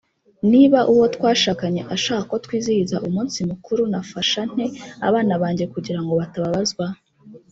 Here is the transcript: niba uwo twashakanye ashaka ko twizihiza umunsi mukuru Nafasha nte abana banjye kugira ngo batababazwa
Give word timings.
niba 0.51 0.79
uwo 0.91 1.05
twashakanye 1.15 1.81
ashaka 1.95 2.23
ko 2.31 2.35
twizihiza 2.45 2.97
umunsi 3.07 3.37
mukuru 3.49 3.81
Nafasha 3.93 4.41
nte 4.51 4.65
abana 5.07 5.33
banjye 5.41 5.65
kugira 5.73 5.99
ngo 6.03 6.11
batababazwa 6.21 6.85